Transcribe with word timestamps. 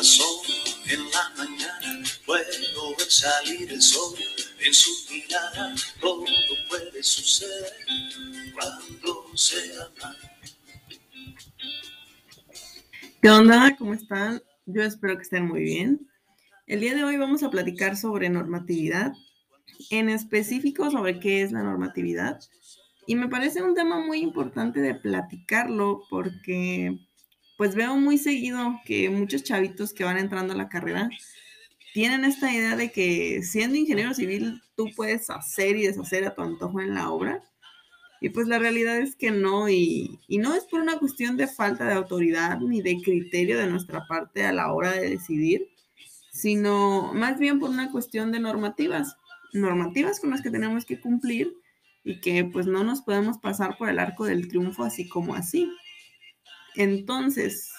corazón 0.00 0.26
en 0.86 1.00
la 1.10 1.44
mañana 1.44 2.04
puedo 2.24 2.96
ver 2.96 3.10
salir 3.10 3.70
el 3.70 3.82
sol 3.82 4.16
en 4.58 4.72
su 4.72 4.90
mirada 5.12 5.74
todo 6.00 6.24
puede 6.70 7.02
suceder 7.02 7.74
cuando 8.54 9.36
se 9.36 9.58
ama 9.74 10.16
¿Qué 13.20 13.28
onda? 13.28 13.76
¿Cómo 13.76 13.92
están? 13.92 14.42
Yo 14.64 14.82
espero 14.82 15.16
que 15.16 15.22
estén 15.24 15.46
muy 15.46 15.62
bien. 15.62 16.08
El 16.66 16.80
día 16.80 16.94
de 16.94 17.04
hoy 17.04 17.18
vamos 17.18 17.42
a 17.42 17.50
platicar 17.50 17.98
sobre 17.98 18.30
normatividad, 18.30 19.12
en 19.90 20.08
específico 20.08 20.90
sobre 20.90 21.20
qué 21.20 21.42
es 21.42 21.52
la 21.52 21.62
normatividad. 21.62 22.40
Y 23.06 23.16
me 23.16 23.28
parece 23.28 23.62
un 23.62 23.74
tema 23.74 24.00
muy 24.00 24.20
importante 24.20 24.80
de 24.80 24.94
platicarlo 24.94 26.04
porque 26.08 26.98
pues 27.60 27.74
veo 27.74 27.94
muy 27.94 28.16
seguido 28.16 28.80
que 28.86 29.10
muchos 29.10 29.44
chavitos 29.44 29.92
que 29.92 30.02
van 30.02 30.16
entrando 30.16 30.54
a 30.54 30.56
la 30.56 30.70
carrera 30.70 31.10
tienen 31.92 32.24
esta 32.24 32.50
idea 32.50 32.74
de 32.74 32.90
que 32.90 33.42
siendo 33.42 33.76
ingeniero 33.76 34.14
civil 34.14 34.62
tú 34.76 34.86
puedes 34.96 35.28
hacer 35.28 35.76
y 35.76 35.86
deshacer 35.86 36.24
a 36.24 36.34
tu 36.34 36.40
antojo 36.40 36.80
en 36.80 36.94
la 36.94 37.10
obra. 37.10 37.44
Y 38.22 38.30
pues 38.30 38.48
la 38.48 38.58
realidad 38.58 38.96
es 38.96 39.14
que 39.14 39.30
no, 39.30 39.68
y, 39.68 40.20
y, 40.26 40.38
no 40.38 40.54
es 40.54 40.64
por 40.64 40.80
una 40.80 40.98
cuestión 40.98 41.36
de 41.36 41.48
falta 41.48 41.84
de 41.84 41.92
autoridad 41.92 42.60
ni 42.60 42.80
de 42.80 42.96
criterio 43.02 43.58
de 43.58 43.66
nuestra 43.66 44.06
parte 44.08 44.46
a 44.46 44.52
la 44.52 44.72
hora 44.72 44.92
de 44.92 45.10
decidir, 45.10 45.68
sino 46.32 47.12
más 47.12 47.38
bien 47.38 47.58
por 47.58 47.68
una 47.68 47.92
cuestión 47.92 48.32
de 48.32 48.40
normativas, 48.40 49.18
normativas 49.52 50.18
con 50.18 50.30
las 50.30 50.40
que 50.40 50.50
tenemos 50.50 50.86
que 50.86 50.98
cumplir 50.98 51.52
y 52.04 52.22
que 52.22 52.42
pues 52.42 52.66
no 52.66 52.84
nos 52.84 53.02
podemos 53.02 53.36
pasar 53.36 53.76
por 53.76 53.90
el 53.90 53.98
arco 53.98 54.24
del 54.24 54.48
triunfo 54.48 54.82
así 54.82 55.06
como 55.06 55.34
así. 55.34 55.70
Entonces, 56.76 57.70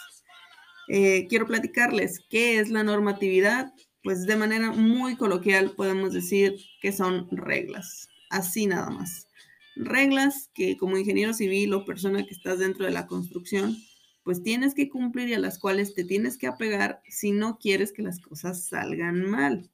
eh, 0.88 1.27
quiero 1.30 1.48
platicarles 1.48 2.20
qué 2.30 2.59
es 2.59 2.70
la 2.70 2.84
normatividad. 2.84 3.73
Pues 4.03 4.25
de 4.25 4.36
manera 4.36 4.72
muy 4.72 5.16
coloquial 5.16 5.72
podemos 5.72 6.11
decir 6.11 6.56
que 6.81 6.92
son 6.92 7.28
reglas, 7.31 8.09
así 8.30 8.66
nada 8.66 8.89
más. 8.89 9.28
Reglas 9.75 10.50
que 10.53 10.75
como 10.75 10.98
ingeniero 10.98 11.33
civil 11.33 11.73
o 11.73 11.86
persona 11.86 12.25
que 12.25 12.33
estás 12.33 12.59
dentro 12.59 12.86
de 12.86 12.92
la 12.92 13.06
construcción, 13.06 13.78
pues 14.23 14.44
tienes 14.44 14.73
que 14.73 14.89
cumplir 14.89 15.30
y 15.30 15.33
a 15.36 15.39
las 15.39 15.59
cuales 15.59 15.94
te 15.94 16.03
tienes 16.03 16.38
que 16.38 16.48
apegar 16.48 17.02
si 17.08 17.31
no 17.31 17.58
quieres 17.58 17.92
que 17.92 18.02
las 18.02 18.20
cosas 18.20 18.67
salgan 18.67 19.30
mal. 19.30 19.70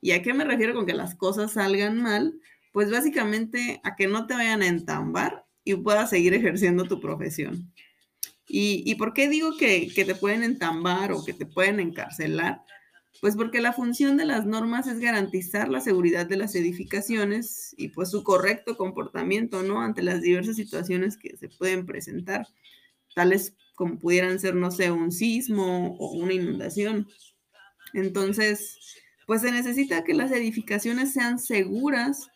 ¿Y 0.00 0.12
a 0.12 0.22
qué 0.22 0.34
me 0.34 0.44
refiero 0.44 0.74
con 0.74 0.86
que 0.86 0.94
las 0.94 1.14
cosas 1.14 1.52
salgan 1.52 2.00
mal? 2.00 2.40
Pues 2.72 2.90
básicamente 2.90 3.80
a 3.84 3.96
que 3.96 4.06
no 4.06 4.26
te 4.26 4.34
vayan 4.34 4.62
a 4.62 4.68
entambar 4.68 5.46
y 5.64 5.74
puedas 5.74 6.10
seguir 6.10 6.34
ejerciendo 6.34 6.84
tu 6.84 7.00
profesión. 7.00 7.72
¿Y, 8.50 8.94
por 8.94 9.12
qué 9.12 9.28
digo 9.28 9.56
que, 9.58 9.92
te 9.94 10.14
pueden 10.14 10.42
entambar 10.42 11.12
o 11.12 11.22
que 11.22 11.34
te 11.34 11.44
pueden 11.44 11.80
encarcelar? 11.80 12.62
Pues 13.20 13.36
porque 13.36 13.60
la 13.60 13.74
función 13.74 14.16
de 14.16 14.24
las 14.24 14.46
normas 14.46 14.86
es 14.86 15.00
garantizar 15.00 15.68
la 15.68 15.80
seguridad 15.80 16.24
de 16.26 16.36
las 16.38 16.54
edificaciones 16.54 17.74
y 17.76 17.88
pues 17.88 18.10
su 18.10 18.22
correcto 18.22 18.76
comportamiento, 18.76 19.62
¿no? 19.62 19.82
Ante 19.82 20.02
las 20.02 20.22
diversas 20.22 20.56
situaciones 20.56 21.18
que 21.18 21.36
se 21.36 21.48
pueden 21.48 21.84
presentar, 21.84 22.46
tales 23.14 23.54
como 23.74 23.98
pudieran 23.98 24.40
ser, 24.40 24.54
no 24.54 24.70
sé, 24.70 24.90
un 24.90 25.12
sismo 25.12 25.96
o 25.98 26.12
una 26.12 26.32
inundación. 26.32 27.06
Entonces, 27.92 28.78
pues 29.26 29.42
se 29.42 29.52
necesita 29.52 30.04
que 30.04 30.14
las 30.14 30.32
edificaciones 30.32 31.12
sean 31.12 31.38
seguras 31.38 32.28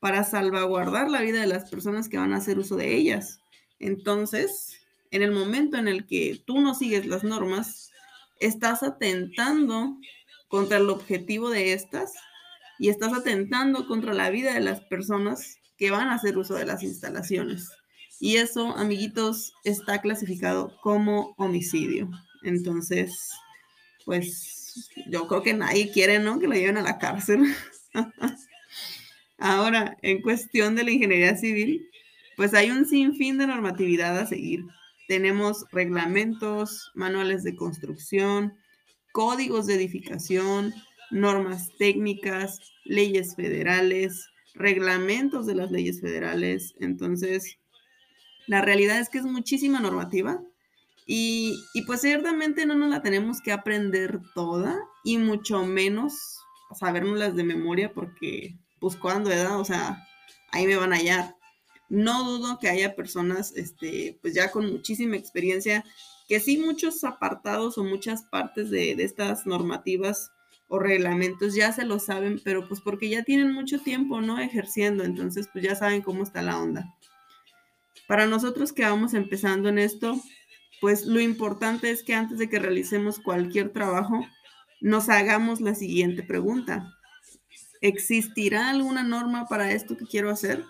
para 0.00 0.24
salvaguardar 0.24 1.08
la 1.08 1.20
vida 1.20 1.40
de 1.40 1.46
las 1.46 1.70
personas 1.70 2.08
que 2.08 2.18
van 2.18 2.32
a 2.32 2.38
hacer 2.38 2.58
uso 2.58 2.74
de 2.76 2.96
ellas. 2.96 3.38
Entonces, 3.78 4.81
en 5.12 5.22
el 5.22 5.30
momento 5.30 5.76
en 5.76 5.88
el 5.88 6.06
que 6.06 6.42
tú 6.46 6.60
no 6.60 6.74
sigues 6.74 7.06
las 7.06 7.22
normas, 7.22 7.90
estás 8.40 8.82
atentando 8.82 9.98
contra 10.48 10.78
el 10.78 10.88
objetivo 10.88 11.50
de 11.50 11.74
estas 11.74 12.14
y 12.78 12.88
estás 12.88 13.12
atentando 13.12 13.86
contra 13.86 14.14
la 14.14 14.30
vida 14.30 14.54
de 14.54 14.60
las 14.60 14.80
personas 14.80 15.58
que 15.76 15.90
van 15.90 16.08
a 16.08 16.14
hacer 16.14 16.38
uso 16.38 16.54
de 16.54 16.64
las 16.64 16.82
instalaciones. 16.82 17.68
Y 18.20 18.36
eso, 18.36 18.74
amiguitos, 18.76 19.52
está 19.64 20.00
clasificado 20.00 20.76
como 20.80 21.34
homicidio. 21.36 22.08
Entonces, 22.42 23.30
pues 24.06 24.90
yo 25.08 25.28
creo 25.28 25.42
que 25.42 25.52
nadie 25.52 25.90
quiere, 25.90 26.20
¿no? 26.20 26.38
Que 26.38 26.48
lo 26.48 26.54
lleven 26.54 26.78
a 26.78 26.82
la 26.82 26.98
cárcel. 26.98 27.54
Ahora, 29.38 29.98
en 30.00 30.22
cuestión 30.22 30.74
de 30.74 30.84
la 30.84 30.90
ingeniería 30.90 31.36
civil, 31.36 31.90
pues 32.36 32.54
hay 32.54 32.70
un 32.70 32.86
sinfín 32.86 33.36
de 33.36 33.46
normatividad 33.46 34.18
a 34.18 34.26
seguir 34.26 34.64
tenemos 35.12 35.66
reglamentos, 35.72 36.90
manuales 36.94 37.42
de 37.42 37.54
construcción, 37.54 38.54
códigos 39.12 39.66
de 39.66 39.74
edificación, 39.74 40.72
normas 41.10 41.68
técnicas, 41.76 42.72
leyes 42.86 43.36
federales, 43.36 44.30
reglamentos 44.54 45.44
de 45.44 45.54
las 45.54 45.70
leyes 45.70 46.00
federales. 46.00 46.74
Entonces, 46.80 47.58
la 48.46 48.62
realidad 48.62 49.00
es 49.00 49.10
que 49.10 49.18
es 49.18 49.26
muchísima 49.26 49.80
normativa 49.80 50.40
y, 51.04 51.58
pues 51.86 52.00
ciertamente 52.00 52.64
no 52.64 52.74
nos 52.74 52.88
la 52.88 53.02
tenemos 53.02 53.42
que 53.42 53.52
aprender 53.52 54.18
toda 54.34 54.80
y 55.04 55.18
mucho 55.18 55.66
menos 55.66 56.38
las 57.18 57.36
de 57.36 57.44
memoria 57.44 57.92
porque 57.92 58.56
pues 58.80 58.96
cuando 58.96 59.30
edad, 59.30 59.60
o 59.60 59.64
sea, 59.66 60.08
ahí 60.52 60.66
me 60.66 60.76
van 60.76 60.94
a 60.94 60.96
hallar. 60.96 61.36
No 61.92 62.24
dudo 62.24 62.58
que 62.58 62.70
haya 62.70 62.96
personas, 62.96 63.52
este, 63.54 64.18
pues 64.22 64.32
ya 64.32 64.50
con 64.50 64.72
muchísima 64.72 65.14
experiencia, 65.16 65.84
que 66.26 66.40
sí 66.40 66.56
muchos 66.56 67.04
apartados 67.04 67.76
o 67.76 67.84
muchas 67.84 68.22
partes 68.22 68.70
de, 68.70 68.92
estas 68.92 69.44
normativas 69.44 70.32
o 70.68 70.78
reglamentos 70.78 71.54
ya 71.54 71.70
se 71.70 71.84
lo 71.84 71.98
saben, 71.98 72.40
pero 72.42 72.66
pues 72.66 72.80
porque 72.80 73.10
ya 73.10 73.24
tienen 73.24 73.52
mucho 73.52 73.78
tiempo, 73.78 74.22
¿no? 74.22 74.40
Ejerciendo, 74.40 75.04
entonces 75.04 75.50
pues 75.52 75.64
ya 75.64 75.74
saben 75.74 76.00
cómo 76.00 76.22
está 76.22 76.40
la 76.40 76.58
onda. 76.58 76.96
Para 78.08 78.24
nosotros 78.26 78.72
que 78.72 78.84
vamos 78.84 79.12
empezando 79.12 79.68
en 79.68 79.78
esto, 79.78 80.18
pues 80.80 81.04
lo 81.04 81.20
importante 81.20 81.90
es 81.90 82.02
que 82.02 82.14
antes 82.14 82.38
de 82.38 82.48
que 82.48 82.58
realicemos 82.58 83.18
cualquier 83.18 83.68
trabajo, 83.68 84.26
nos 84.80 85.10
hagamos 85.10 85.60
la 85.60 85.74
siguiente 85.74 86.22
pregunta. 86.22 86.90
¿Existirá 87.82 88.70
alguna 88.70 89.02
norma 89.02 89.46
para 89.46 89.72
esto 89.72 89.94
que 89.98 90.06
quiero 90.06 90.30
hacer? 90.30 90.64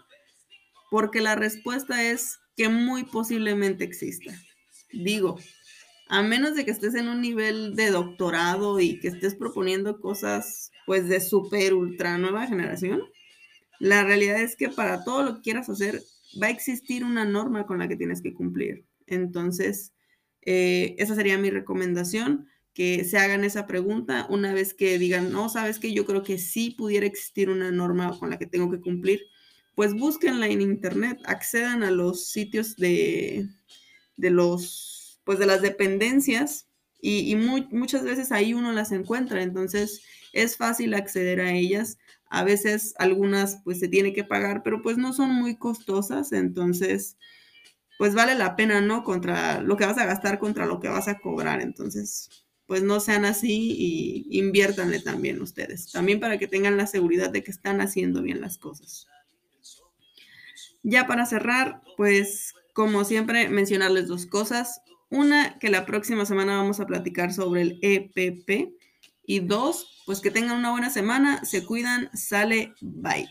Porque 0.92 1.22
la 1.22 1.34
respuesta 1.36 2.10
es 2.10 2.38
que 2.54 2.68
muy 2.68 3.04
posiblemente 3.04 3.82
exista. 3.82 4.30
Digo, 4.92 5.38
a 6.10 6.22
menos 6.22 6.54
de 6.54 6.66
que 6.66 6.70
estés 6.70 6.94
en 6.96 7.08
un 7.08 7.22
nivel 7.22 7.74
de 7.76 7.90
doctorado 7.90 8.78
y 8.78 9.00
que 9.00 9.08
estés 9.08 9.34
proponiendo 9.34 10.02
cosas 10.02 10.70
pues 10.84 11.08
de 11.08 11.22
super 11.22 11.72
ultra 11.72 12.18
nueva 12.18 12.46
generación, 12.46 13.00
la 13.78 14.04
realidad 14.04 14.42
es 14.42 14.54
que 14.54 14.68
para 14.68 15.02
todo 15.02 15.22
lo 15.22 15.36
que 15.36 15.40
quieras 15.40 15.70
hacer 15.70 16.02
va 16.40 16.48
a 16.48 16.50
existir 16.50 17.04
una 17.04 17.24
norma 17.24 17.64
con 17.64 17.78
la 17.78 17.88
que 17.88 17.96
tienes 17.96 18.20
que 18.20 18.34
cumplir. 18.34 18.84
Entonces, 19.06 19.94
eh, 20.42 20.94
esa 20.98 21.14
sería 21.14 21.38
mi 21.38 21.48
recomendación, 21.48 22.48
que 22.74 23.04
se 23.04 23.16
hagan 23.16 23.44
esa 23.44 23.66
pregunta 23.66 24.26
una 24.28 24.52
vez 24.52 24.74
que 24.74 24.98
digan, 24.98 25.32
no, 25.32 25.48
sabes 25.48 25.78
que 25.78 25.94
yo 25.94 26.04
creo 26.04 26.22
que 26.22 26.36
sí 26.36 26.74
pudiera 26.76 27.06
existir 27.06 27.48
una 27.48 27.70
norma 27.70 28.18
con 28.18 28.28
la 28.28 28.38
que 28.38 28.46
tengo 28.46 28.70
que 28.70 28.80
cumplir 28.82 29.22
pues 29.74 29.94
búsquenla 29.94 30.48
en 30.48 30.60
internet, 30.60 31.18
accedan 31.24 31.82
a 31.82 31.90
los 31.90 32.26
sitios 32.28 32.76
de, 32.76 33.48
de 34.16 34.30
los, 34.30 35.20
pues 35.24 35.38
de 35.38 35.46
las 35.46 35.62
dependencias 35.62 36.66
y, 37.04 37.34
muchas 37.34 38.04
veces 38.04 38.30
ahí 38.30 38.54
uno 38.54 38.70
las 38.72 38.92
encuentra, 38.92 39.42
entonces 39.42 40.02
es 40.32 40.56
fácil 40.56 40.94
acceder 40.94 41.40
a 41.40 41.52
ellas. 41.52 41.98
A 42.30 42.44
veces 42.44 42.94
algunas 42.96 43.58
pues 43.64 43.80
se 43.80 43.88
tiene 43.88 44.12
que 44.12 44.22
pagar, 44.22 44.62
pero 44.62 44.82
pues 44.82 44.96
no 44.98 45.12
son 45.12 45.34
muy 45.34 45.56
costosas, 45.56 46.32
entonces 46.32 47.16
pues 47.98 48.14
vale 48.14 48.36
la 48.36 48.56
pena, 48.56 48.80
¿no? 48.80 49.02
Contra 49.02 49.60
lo 49.60 49.76
que 49.76 49.84
vas 49.84 49.98
a 49.98 50.06
gastar 50.06 50.38
contra 50.38 50.64
lo 50.64 50.78
que 50.80 50.88
vas 50.88 51.08
a 51.08 51.18
cobrar, 51.18 51.60
entonces 51.60 52.46
pues 52.66 52.82
no 52.84 53.00
sean 53.00 53.24
así 53.24 53.74
y 53.76 54.38
inviértanle 54.38 55.00
también 55.00 55.42
ustedes, 55.42 55.90
también 55.90 56.20
para 56.20 56.38
que 56.38 56.46
tengan 56.46 56.76
la 56.76 56.86
seguridad 56.86 57.30
de 57.30 57.42
que 57.42 57.50
están 57.50 57.80
haciendo 57.80 58.22
bien 58.22 58.40
las 58.40 58.58
cosas. 58.58 59.08
Ya 60.82 61.06
para 61.06 61.26
cerrar, 61.26 61.82
pues 61.96 62.54
como 62.72 63.04
siempre, 63.04 63.48
mencionarles 63.48 64.08
dos 64.08 64.26
cosas. 64.26 64.80
Una, 65.10 65.58
que 65.58 65.70
la 65.70 65.84
próxima 65.84 66.24
semana 66.24 66.56
vamos 66.56 66.80
a 66.80 66.86
platicar 66.86 67.32
sobre 67.32 67.62
el 67.62 67.78
EPP. 67.82 68.74
Y 69.24 69.40
dos, 69.40 70.02
pues 70.04 70.20
que 70.20 70.30
tengan 70.30 70.58
una 70.58 70.72
buena 70.72 70.90
semana, 70.90 71.44
se 71.44 71.64
cuidan, 71.64 72.10
sale, 72.12 72.74
bye. 72.80 73.28